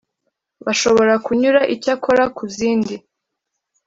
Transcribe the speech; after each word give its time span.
bashobora 0.65 1.13
kunyura 1.25 1.59
Icyakora 1.75 2.23
ku 2.37 2.43
zindi 2.55 2.95